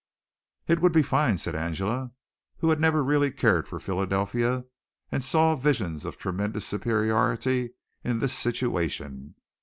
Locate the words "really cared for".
3.03-3.79